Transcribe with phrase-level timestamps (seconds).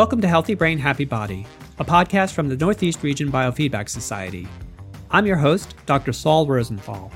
[0.00, 1.44] Welcome to Healthy Brain, Happy Body,
[1.78, 4.48] a podcast from the Northeast Region Biofeedback Society.
[5.10, 6.14] I'm your host, Dr.
[6.14, 7.12] Saul Rosenthal.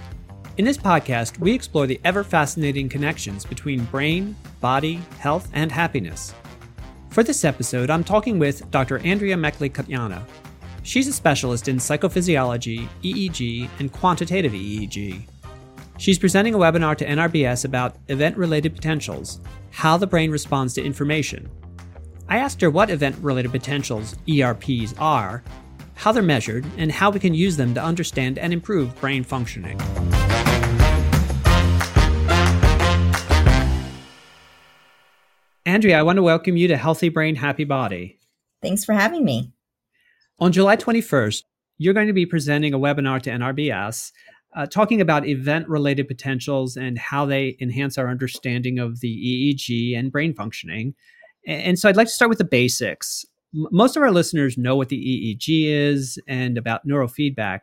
[0.58, 6.34] In this podcast, we explore the ever fascinating connections between brain, body, health, and happiness.
[7.08, 8.98] For this episode, I'm talking with Dr.
[8.98, 10.22] Andrea Meckley Kutyana.
[10.82, 15.26] She's a specialist in psychophysiology, EEG, and quantitative EEG.
[15.96, 19.40] She's presenting a webinar to NRBS about event related potentials,
[19.70, 21.48] how the brain responds to information.
[22.28, 25.44] I asked her what event related potentials, ERPs, are,
[25.94, 29.78] how they're measured, and how we can use them to understand and improve brain functioning.
[35.66, 38.18] Andrea, I want to welcome you to Healthy Brain, Happy Body.
[38.62, 39.52] Thanks for having me.
[40.38, 41.42] On July 21st,
[41.78, 44.12] you're going to be presenting a webinar to NRBS
[44.56, 49.08] uh, talking about event related potentials and how they enhance our understanding of the
[49.58, 50.94] EEG and brain functioning.
[51.46, 53.24] And so I'd like to start with the basics.
[53.52, 57.60] Most of our listeners know what the EEG is and about neurofeedback,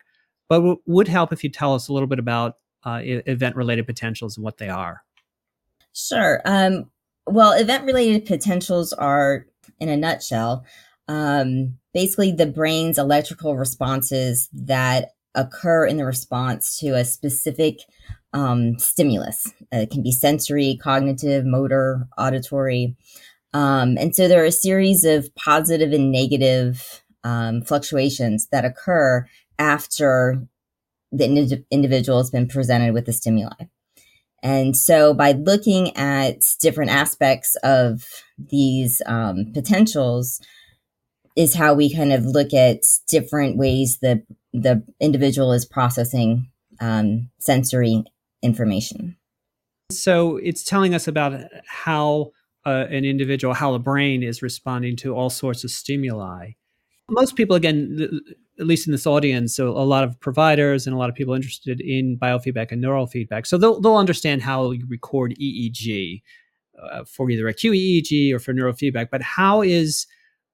[0.47, 3.85] but w- would help if you tell us a little bit about uh, event related
[3.85, 5.01] potentials and what they are.
[5.93, 6.41] Sure.
[6.45, 6.89] Um,
[7.27, 9.45] well, event related potentials are,
[9.79, 10.65] in a nutshell,
[11.07, 17.79] um, basically the brain's electrical responses that occur in the response to a specific
[18.33, 19.47] um, stimulus.
[19.73, 22.95] Uh, it can be sensory, cognitive, motor, auditory.
[23.53, 29.27] Um, and so there are a series of positive and negative um, fluctuations that occur
[29.59, 30.47] after
[31.11, 33.65] the ind- individual has been presented with the stimuli.
[34.41, 38.05] And so by looking at different aspects of
[38.37, 40.39] these um, potentials,
[41.35, 46.49] is how we kind of look at different ways the the individual is processing
[46.81, 48.03] um, sensory
[48.41, 49.15] information.
[49.91, 52.31] So it's telling us about how
[52.65, 56.51] uh, an individual, how the brain is responding to all sorts of stimuli.
[57.09, 58.21] Most people, again,
[58.59, 61.33] at least in this audience, so a lot of providers and a lot of people
[61.33, 63.45] interested in biofeedback and neurofeedback.
[63.47, 66.21] So they'll, they'll understand how you record EEG
[66.81, 69.09] uh, for either a QEEG or for neurofeedback.
[69.11, 70.07] But how is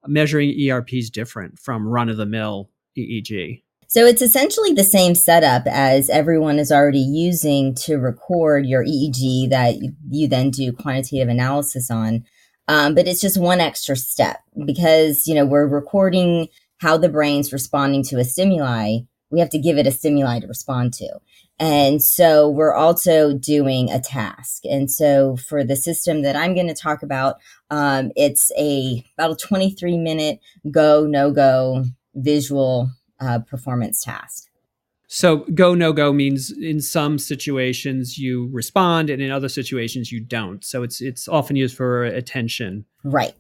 [0.08, 3.64] measuring ERPs different from run of the mill EEG?
[3.90, 9.50] So it's essentially the same setup as everyone is already using to record your EEG
[9.50, 9.76] that
[10.10, 12.26] you then do quantitative analysis on.
[12.68, 16.50] Um, but it's just one extra step because, you know, we're recording
[16.80, 19.00] how the brain's responding to a stimuli.
[19.32, 21.08] We have to give it a stimuli to respond to.
[21.58, 24.66] And so we're also doing a task.
[24.66, 27.38] And so for the system that I'm going to talk about,
[27.72, 30.40] um, it's a about a 23 minute
[30.70, 34.50] go, no go visual uh, performance task.
[35.08, 40.20] So go no go means in some situations you respond and in other situations you
[40.20, 40.64] don't.
[40.66, 42.86] So it's it's often used for attention.
[43.04, 43.34] Right.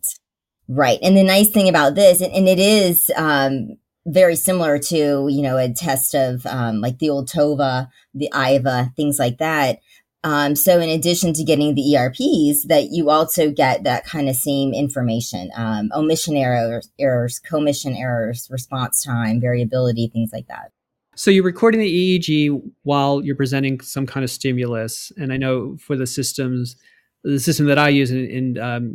[0.69, 0.99] Right.
[1.01, 5.41] And the nice thing about this, and, and it is um, very similar to, you
[5.41, 9.79] know, a test of um, like the old TOVA, the IVA, things like that.
[10.23, 14.35] Um, so in addition to getting the ERPs, that you also get that kind of
[14.35, 20.71] same information, um, omission errors, errors, commission errors, response time, variability, things like that.
[21.15, 25.77] So you're recording the EEG while you're presenting some kind of stimulus, and I know
[25.77, 26.75] for the systems,
[27.23, 28.93] the system that I use, and um,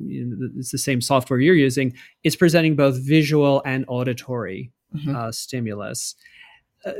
[0.56, 5.16] it's the same software you're using, it's presenting both visual and auditory mm-hmm.
[5.16, 6.14] uh, stimulus.
[6.84, 6.92] Uh,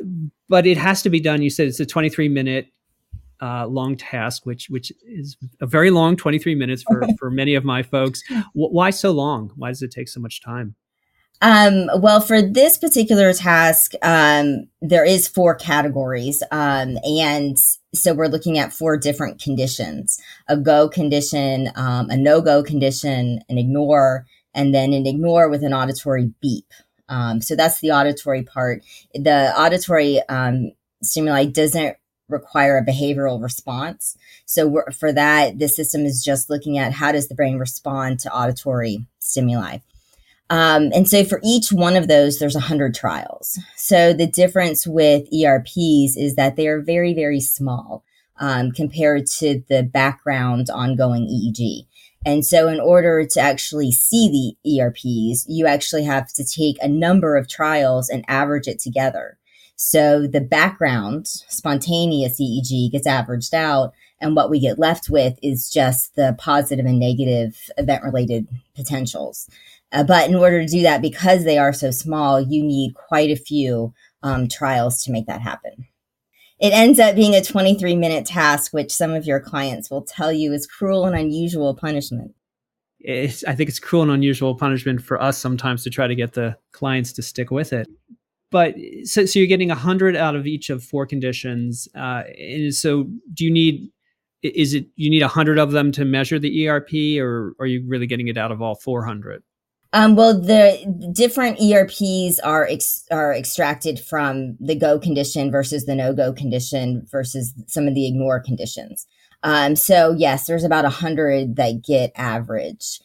[0.49, 1.43] but it has to be done.
[1.43, 2.67] You said it's a 23 minute
[3.43, 7.65] uh, long task, which which is a very long 23 minutes for, for many of
[7.65, 8.23] my folks.
[8.31, 9.51] W- why so long?
[9.57, 10.77] Why does it take so much time?
[11.43, 16.41] Um, well, for this particular task, um, there is four categories.
[16.53, 17.59] Um, and
[17.93, 23.59] so we're looking at four different conditions, a go condition, um, a no-go condition, an
[23.59, 24.25] ignore,
[24.55, 26.71] and then an ignore with an auditory beep.
[27.09, 28.85] Um, so that's the auditory part.
[29.13, 30.71] The auditory um,
[31.03, 31.97] stimuli doesn't
[32.33, 34.17] require a behavioral response.
[34.47, 38.35] So for that, the system is just looking at how does the brain respond to
[38.35, 39.79] auditory stimuli.
[40.51, 43.59] Um, and so for each one of those, there's 100 trials.
[43.77, 48.05] So the difference with ERPs is that they are very, very small
[48.39, 51.87] um, compared to the background ongoing EEG.
[52.25, 56.89] And so in order to actually see the ERPs, you actually have to take a
[56.89, 59.39] number of trials and average it together.
[59.77, 63.93] So the background spontaneous EEG gets averaged out.
[64.21, 68.47] And what we get left with is just the positive and negative event related
[68.77, 69.49] potentials.
[69.91, 73.31] Uh, but in order to do that, because they are so small, you need quite
[73.31, 73.93] a few
[74.23, 75.87] um, trials to make that happen.
[76.59, 80.33] It ends up being a 23 minute task, which some of your clients will tell
[80.33, 82.35] you is cruel and unusual punishment.
[83.01, 86.35] it's, I think it's cruel and unusual punishment for us sometimes to try to get
[86.35, 87.89] the clients to stick with it.
[88.53, 91.89] But so, so you're getting 100 out of each of four conditions.
[91.97, 93.91] Uh, and so do you need,
[94.43, 98.07] is it, you need 100 of them to measure the ERP or are you really
[98.07, 99.43] getting it out of all 400?
[99.95, 105.95] Um, well, the different ERPs are ex- are extracted from the go condition versus the
[105.95, 109.07] no go condition versus some of the ignore conditions.
[109.43, 113.01] Um, so yes, there's about a hundred that get average.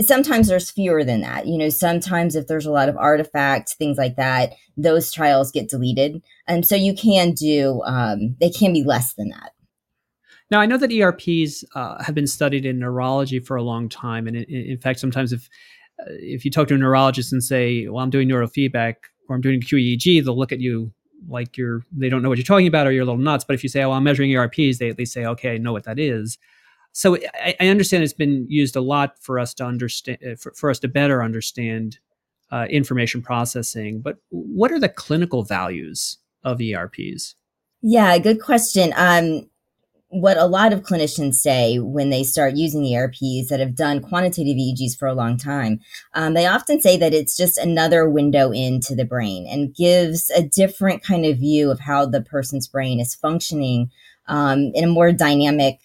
[0.00, 1.46] Sometimes there's fewer than that.
[1.46, 5.68] You know, sometimes if there's a lot of artifacts, things like that, those trials get
[5.68, 6.22] deleted.
[6.46, 9.52] And so you can do, um, they can be less than that.
[10.50, 14.26] Now, I know that ERPs uh, have been studied in neurology for a long time.
[14.28, 15.48] And in, in fact, sometimes if,
[16.00, 18.94] uh, if you talk to a neurologist and say, well, I'm doing neurofeedback
[19.28, 20.92] or I'm doing QEEG, they'll look at you
[21.28, 23.44] like you're they don't know what you're talking about or you're a little nuts.
[23.44, 25.72] But if you say, "Oh, I'm measuring ERPs," they at least say, "Okay, I know
[25.72, 26.38] what that is."
[26.92, 30.52] So I, I understand it's been used a lot for us to understand uh, for,
[30.52, 31.98] for us to better understand
[32.50, 34.00] uh, information processing.
[34.00, 37.34] But what are the clinical values of ERPs?
[37.82, 38.92] Yeah, good question.
[38.96, 39.48] Um,
[40.10, 44.56] what a lot of clinicians say when they start using ERPs that have done quantitative
[44.56, 45.80] EEGs for a long time,
[46.14, 50.42] um, they often say that it's just another window into the brain and gives a
[50.42, 53.90] different kind of view of how the person's brain is functioning
[54.28, 55.78] um, in a more dynamic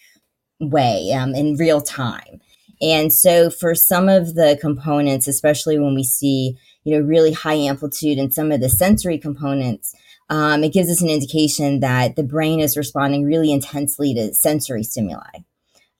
[0.70, 2.40] way um, in real time.
[2.80, 7.54] And so, for some of the components, especially when we see you know really high
[7.54, 9.94] amplitude and some of the sensory components
[10.30, 14.82] um, it gives us an indication that the brain is responding really intensely to sensory
[14.82, 15.40] stimuli.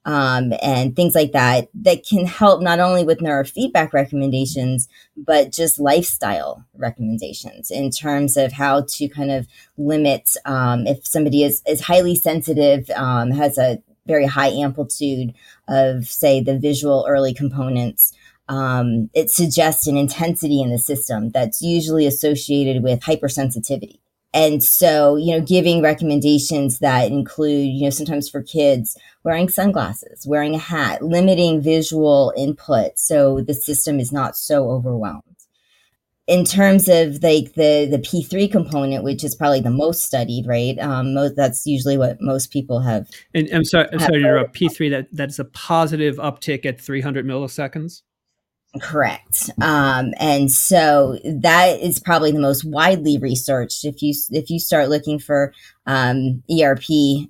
[0.06, 5.80] Um, and things like that that can help not only with neurofeedback recommendations but just
[5.80, 9.46] lifestyle recommendations in terms of how to kind of
[9.78, 15.34] limit um, if somebody is, is highly sensitive um, has a very high amplitude
[15.68, 18.12] of say the visual early components
[18.48, 23.98] um, it suggests an intensity in the system that's usually associated with hypersensitivity
[24.34, 30.26] and so, you know, giving recommendations that include, you know, sometimes for kids, wearing sunglasses,
[30.26, 35.22] wearing a hat, limiting visual input so the system is not so overwhelmed.
[36.26, 40.46] In terms of like the the P three component, which is probably the most studied,
[40.46, 40.78] right?
[40.78, 43.10] Um, most, that's usually what most people have.
[43.34, 44.54] And I'm sorry, I'm sorry to interrupt.
[44.54, 48.02] P three that that's a positive uptick at 300 milliseconds.
[48.80, 49.50] Correct.
[49.60, 53.84] Um, and so that is probably the most widely researched.
[53.84, 55.52] If you if you start looking for
[55.86, 57.28] um, ERP,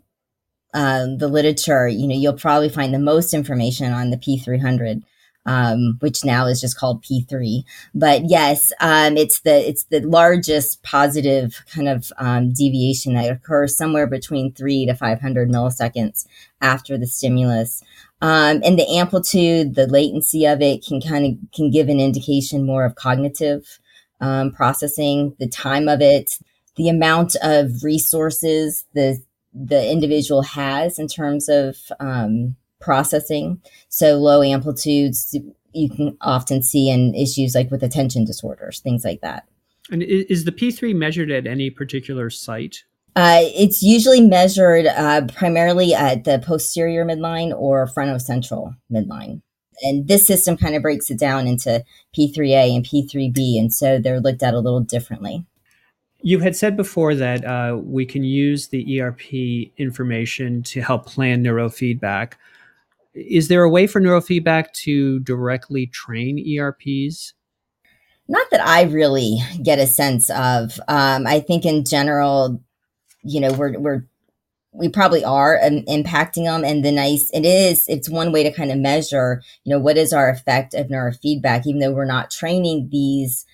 [0.73, 5.03] uh, the literature, you know, you'll probably find the most information on the P300.
[5.47, 7.65] Um, which now is just called P3.
[7.95, 13.77] But yes, um, it's the it's the largest positive kind of um, deviation that occurs
[13.77, 16.27] somewhere between three to 500 milliseconds
[16.63, 17.83] after the stimulus.
[18.23, 22.65] Um, and the amplitude, the latency of it can kind of can give an indication
[22.65, 23.79] more of cognitive
[24.23, 26.39] um, processing, the time of it,
[26.77, 33.61] the amount of resources the the individual has in terms of um, processing.
[33.89, 35.35] So low amplitudes
[35.73, 39.49] you can often see in issues like with attention disorders, things like that.
[39.91, 42.85] And is the P3 measured at any particular site?
[43.17, 49.41] Uh, it's usually measured uh, primarily at the posterior midline or frontocentral midline.
[49.83, 51.85] And this system kind of breaks it down into
[52.17, 53.59] P3A and P3B.
[53.59, 55.45] And so they're looked at a little differently.
[56.23, 59.35] You had said before that uh, we can use the ERP
[59.77, 62.35] information to help plan neurofeedback.
[63.15, 67.35] Is there a way for neurofeedback to directly train ERPs?
[68.27, 70.81] Not that I really get a sense of.
[70.89, 72.61] Um, I think in general,
[73.25, 74.07] you know we're we're
[74.73, 78.53] we probably are um, impacting them and the nice it is it's one way to
[78.53, 82.31] kind of measure you know what is our effect of neurofeedback even though we're not
[82.31, 83.47] training these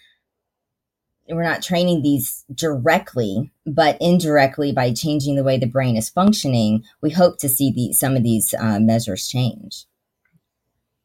[1.31, 6.83] we're not training these directly but indirectly by changing the way the brain is functioning
[7.01, 9.87] we hope to see the, some of these uh, measures change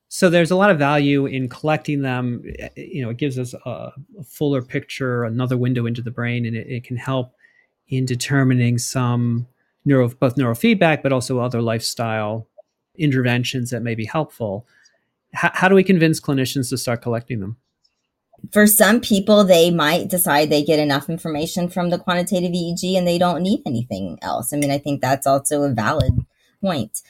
[0.07, 2.43] so there's a lot of value in collecting them
[2.75, 6.55] you know it gives us a, a fuller picture another window into the brain and
[6.55, 7.35] it, it can help
[7.87, 9.47] in determining some
[9.85, 12.47] neuro, both neurofeedback, but also other lifestyle
[12.97, 14.67] interventions that may be helpful.
[15.33, 17.57] H- how do we convince clinicians to start collecting them?
[18.51, 23.07] For some people, they might decide they get enough information from the quantitative EEG and
[23.07, 24.53] they don't need anything else.
[24.53, 26.25] I mean, I think that's also a valid
[26.61, 27.01] point.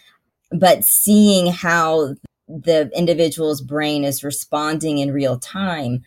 [0.52, 2.16] But seeing how
[2.48, 6.04] the individual's brain is responding in real time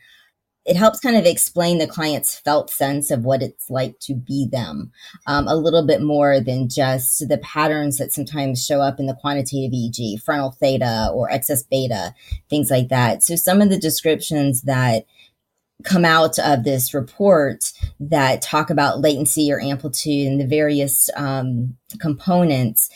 [0.69, 4.47] it helps kind of explain the client's felt sense of what it's like to be
[4.53, 4.93] them
[5.27, 9.15] um, a little bit more than just the patterns that sometimes show up in the
[9.15, 12.15] quantitative EEG, frontal theta or excess beta,
[12.51, 13.23] things like that.
[13.23, 15.07] So some of the descriptions that
[15.85, 21.79] come out of this report that talk about latency or amplitude and the various um,
[21.99, 22.91] components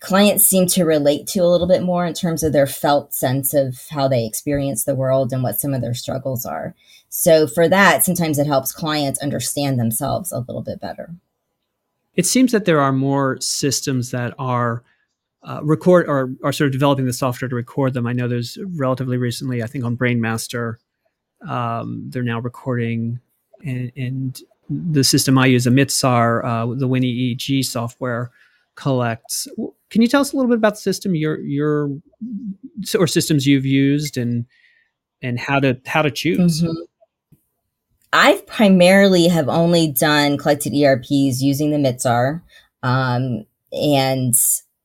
[0.00, 3.54] clients seem to relate to a little bit more in terms of their felt sense
[3.54, 6.74] of how they experience the world and what some of their struggles are.
[7.08, 11.14] So for that, sometimes it helps clients understand themselves a little bit better.
[12.14, 14.82] It seems that there are more systems that are
[15.42, 18.06] uh, record or are sort of developing the software to record them.
[18.06, 20.76] I know there's relatively recently, I think on Brainmaster,
[21.46, 23.20] um, they're now recording
[23.64, 24.40] and, and,
[24.70, 28.30] the system I use, Emitsar, uh, the WinEEG software
[28.74, 29.48] collects.
[29.90, 31.90] Can you tell us a little bit about the system your your
[32.98, 34.46] or systems you've used and
[35.22, 36.62] and how to how to choose?
[36.62, 36.82] Mm-hmm.
[38.12, 42.40] I've primarily have only done collected ERPs using the Emitsar
[42.82, 44.34] um, and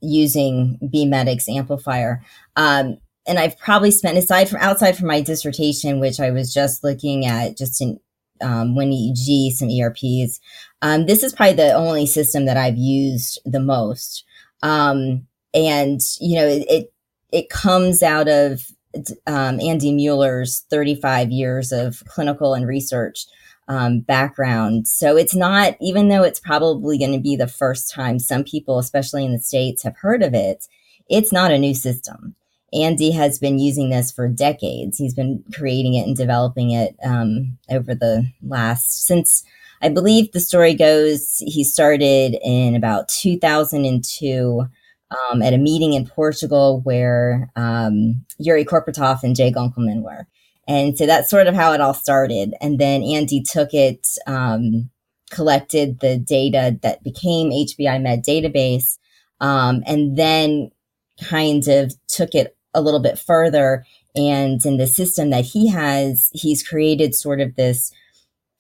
[0.02, 2.22] using B-Medix amplifier.
[2.58, 6.84] Um, and I've probably spent aside from outside from my dissertation, which I was just
[6.84, 8.00] looking at just in
[8.42, 10.42] um, WinEEG, some ERPs.
[10.82, 14.26] Um, this is probably the only system that I've used the most.
[14.64, 16.94] Um, and, you know, it, it,
[17.32, 18.72] it comes out of
[19.28, 23.26] um, Andy Mueller's 35 years of clinical and research
[23.68, 24.88] um, background.
[24.88, 28.80] So it's not, even though it's probably going to be the first time some people,
[28.80, 30.68] especially in the States, have heard of it,
[31.10, 32.36] it's not a new system.
[32.74, 34.98] Andy has been using this for decades.
[34.98, 39.44] He's been creating it and developing it um, over the last, since
[39.84, 44.66] I believe the story goes, he started in about 2002
[45.12, 50.26] um, at a meeting in Portugal where um, Yuri Kropotov and Jay Gunkelman were.
[50.70, 52.54] And so that's sort of how it all started.
[52.62, 54.90] And then Andy took it, um,
[55.30, 58.98] collected the data that became HBI Med database,
[59.42, 60.72] um, and then
[61.22, 63.86] kind of took it a little bit further.
[64.16, 67.92] And in the system that he has, he's created sort of this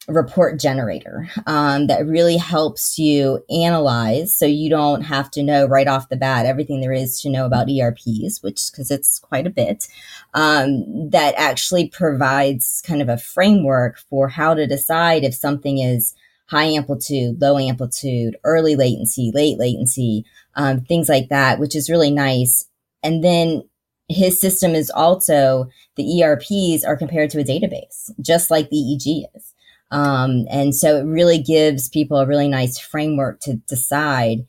[0.07, 5.87] report generator um, that really helps you analyze so you don't have to know right
[5.87, 9.49] off the bat everything there is to know about ERPs, which because it's quite a
[9.49, 9.87] bit,
[10.33, 16.13] um, that actually provides kind of a framework for how to decide if something is
[16.47, 22.11] high amplitude, low amplitude, early latency, late latency, um, things like that, which is really
[22.11, 22.67] nice.
[23.01, 23.63] And then
[24.09, 29.23] his system is also the ERPs are compared to a database, just like the EEG
[29.35, 29.52] is.
[29.93, 34.39] Um, and so it really gives people a really nice framework to decide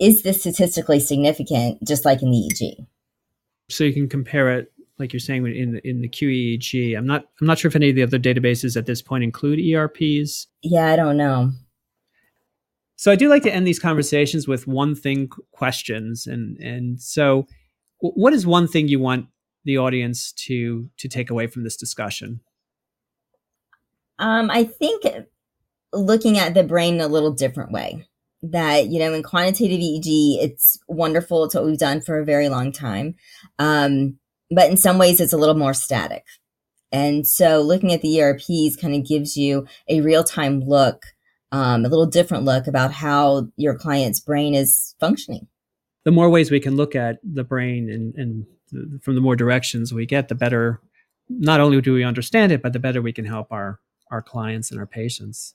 [0.00, 2.84] is this statistically significant, just like in the EEG.
[3.70, 6.98] So you can compare it, like you're saying, in the, in the QEEG.
[6.98, 9.60] I'm not I'm not sure if any of the other databases at this point include
[9.60, 10.48] ERPs.
[10.62, 11.52] Yeah, I don't know.
[12.96, 17.46] So I do like to end these conversations with one thing questions, and and so
[18.00, 19.26] what is one thing you want
[19.64, 22.40] the audience to to take away from this discussion?
[24.18, 25.04] Um, I think
[25.94, 28.06] looking at the brain in a little different way.
[28.42, 31.44] That, you know, in quantitative EEG, it's wonderful.
[31.44, 33.14] It's what we've done for a very long time.
[33.58, 34.18] Um,
[34.50, 36.24] but in some ways, it's a little more static.
[36.92, 41.06] And so looking at the ERPs kind of gives you a real time look,
[41.52, 45.48] um, a little different look about how your client's brain is functioning.
[46.04, 49.94] The more ways we can look at the brain and, and from the more directions
[49.94, 50.82] we get, the better,
[51.30, 53.80] not only do we understand it, but the better we can help our
[54.14, 55.54] our clients and our patients.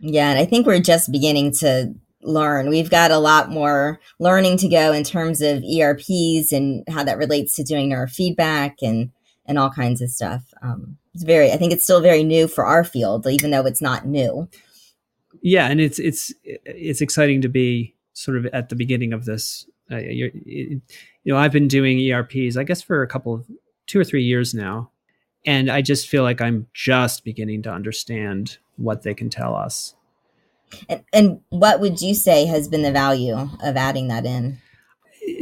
[0.00, 2.68] Yeah, and I think we're just beginning to learn.
[2.68, 7.18] We've got a lot more learning to go in terms of ERPs and how that
[7.18, 9.10] relates to doing neurofeedback and
[9.46, 10.42] and all kinds of stuff.
[10.62, 13.82] Um, it's very, I think it's still very new for our field, even though it's
[13.82, 14.48] not new.
[15.42, 19.66] Yeah, and it's it's it's exciting to be sort of at the beginning of this.
[19.90, 20.80] Uh, you
[21.24, 23.46] know, I've been doing ERPs, I guess, for a couple of
[23.86, 24.90] two or three years now,
[25.46, 29.94] and I just feel like I'm just beginning to understand what they can tell us.
[30.88, 34.58] And, and what would you say has been the value of adding that in?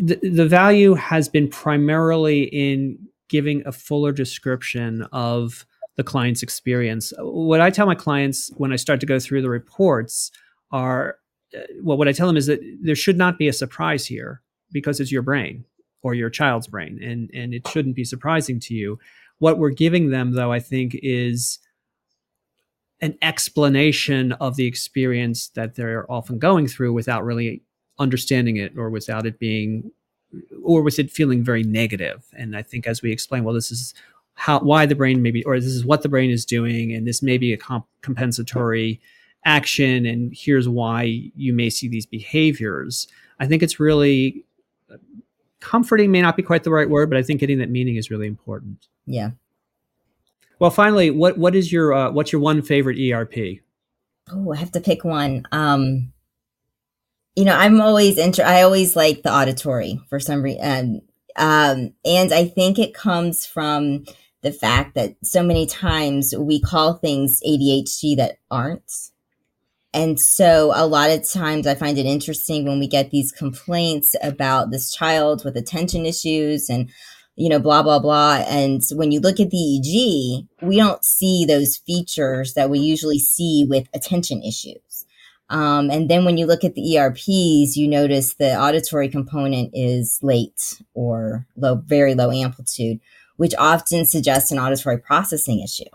[0.00, 7.12] The, the value has been primarily in giving a fuller description of the client's experience.
[7.18, 10.30] What I tell my clients when I start to go through the reports
[10.70, 11.18] are
[11.56, 14.42] uh, well, what I tell them is that there should not be a surprise here
[14.70, 15.64] because it's your brain
[16.02, 18.98] or your child's brain, and and it shouldn't be surprising to you.
[19.38, 21.58] What we're giving them, though, I think, is
[23.00, 27.62] an explanation of the experience that they're often going through without really
[27.98, 29.90] understanding it or without it being
[30.62, 32.24] or with it feeling very negative.
[32.36, 33.94] And i think as we explain well this is
[34.34, 37.22] how why the brain maybe or this is what the brain is doing and this
[37.22, 39.00] may be a comp- compensatory
[39.44, 41.02] action and here's why
[41.34, 43.08] you may see these behaviors.
[43.40, 44.44] I think it's really
[45.60, 48.10] comforting may not be quite the right word but i think getting that meaning is
[48.10, 48.86] really important.
[49.06, 49.30] Yeah.
[50.58, 53.34] Well finally what what is your uh, what's your one favorite erp
[54.30, 55.46] oh i have to pick one.
[55.52, 56.12] Um
[57.36, 61.02] you know i'm always inter- i always like the auditory for some reason
[61.36, 64.04] um, and i think it comes from
[64.42, 68.92] the fact that so many times we call things ADHD that aren't.
[69.98, 74.14] And so a lot of times I find it interesting when we get these complaints
[74.22, 76.88] about this child with attention issues and
[77.34, 81.44] you know blah blah blah and when you look at the EEG we don't see
[81.44, 85.04] those features that we usually see with attention issues.
[85.50, 90.20] Um, and then when you look at the ERPs, you notice the auditory component is
[90.22, 93.00] late or low, very low amplitude,
[93.36, 95.90] which often suggests an auditory processing issue.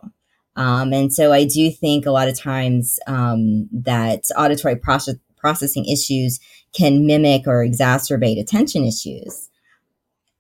[0.56, 5.86] Um, and so I do think a lot of times um, that auditory process- processing
[5.86, 6.40] issues
[6.74, 9.50] can mimic or exacerbate attention issues.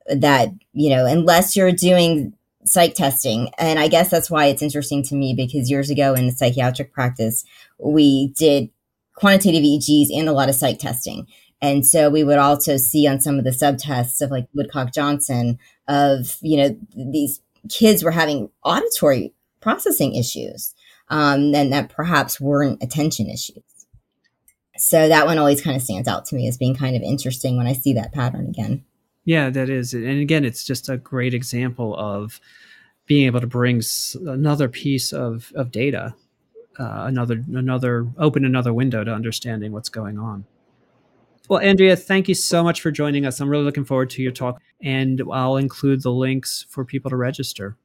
[0.07, 2.33] That, you know, unless you're doing
[2.65, 3.49] psych testing.
[3.57, 6.93] And I guess that's why it's interesting to me because years ago in the psychiatric
[6.93, 7.43] practice,
[7.77, 8.69] we did
[9.15, 11.27] quantitative EEGs and a lot of psych testing.
[11.61, 15.59] And so we would also see on some of the subtests of like Woodcock Johnson
[15.87, 20.75] of, you know, these kids were having auditory processing issues
[21.09, 23.63] um, that perhaps weren't attention issues.
[24.77, 27.57] So that one always kind of stands out to me as being kind of interesting
[27.57, 28.83] when I see that pattern again.
[29.25, 29.93] Yeah, that is.
[29.93, 32.41] And again, it's just a great example of
[33.05, 33.81] being able to bring
[34.25, 36.15] another piece of, of data,
[36.79, 40.45] uh, another, another, open another window to understanding what's going on.
[41.49, 43.39] Well, Andrea, thank you so much for joining us.
[43.39, 47.17] I'm really looking forward to your talk, and I'll include the links for people to
[47.17, 47.77] register.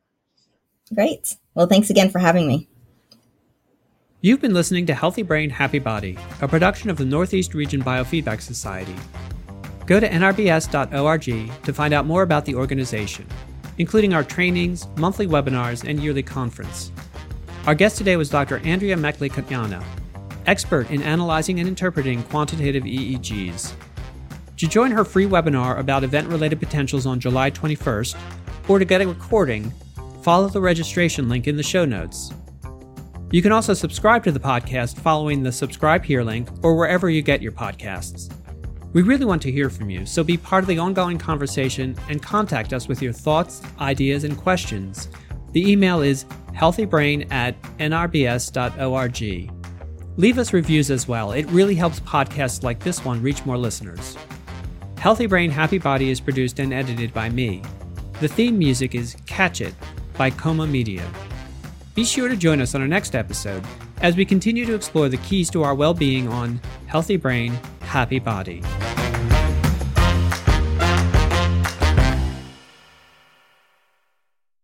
[0.95, 1.37] Great.
[1.55, 2.69] Well, thanks again for having me.
[4.21, 8.41] You've been listening to Healthy Brain, Happy Body, a production of the Northeast Region Biofeedback
[8.41, 8.97] Society.
[9.87, 13.27] Go to nrbs.org to find out more about the organization,
[13.79, 16.91] including our trainings, monthly webinars, and yearly conference.
[17.67, 18.59] Our guest today was Dr.
[18.65, 19.85] Andrea Meckley-Kutyana,
[20.47, 23.73] expert in analyzing and interpreting quantitative EEGs.
[24.57, 28.17] To join her free webinar about event related potentials on July 21st,
[28.67, 29.73] or to get a recording,
[30.29, 32.35] follow the registration link in the show notes.
[33.31, 37.23] You can also subscribe to the podcast following the subscribe here link or wherever you
[37.23, 38.31] get your podcasts.
[38.93, 42.23] We really want to hear from you, so be part of the ongoing conversation and
[42.23, 45.09] contact us with your thoughts, ideas, and questions.
[45.53, 49.51] The email is healthybrain at nrbs.org.
[50.19, 51.33] Leave us reviews as well.
[51.33, 54.15] It really helps podcasts like this one reach more listeners.
[54.99, 57.63] Healthy Brain, Happy Body is produced and edited by me.
[58.21, 59.73] The theme music is Catch It
[60.19, 61.09] by Coma Media.
[61.95, 63.65] Be sure to join us on our next episode
[64.03, 68.19] as we continue to explore the keys to our well being on Healthy Brain, Happy
[68.19, 68.63] Body.